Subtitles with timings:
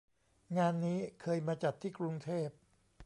[0.57, 2.49] งานนี้เคยมาจัดที่กรุงเทพ